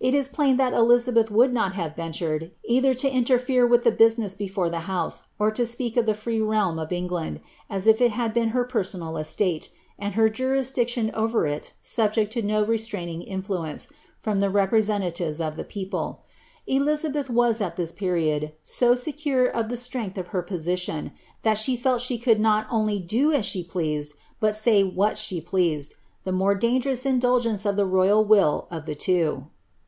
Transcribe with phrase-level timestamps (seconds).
[0.00, 4.80] it is plain that Elizabeth wnokl not have ventured either i tlie businew before the
[4.88, 6.58] bouse, or to speak of the free re.
[6.58, 9.70] a« if it had been her perNaal estate,
[10.00, 11.70] and her juriadictJOi.
[11.80, 15.54] set to ao resuaioing inflaepM from (he representatives of.,^„,.,..
[16.68, 18.52] EliMbclh was, at this perii I.
[18.64, 22.98] so secure of the strength of her position, that she fell she could not only
[22.98, 25.94] do as she pleased, but say aliat she pleased;
[26.24, 28.96] the more dangerous indulgence of the royal will of the
[29.30, 29.46] (wo.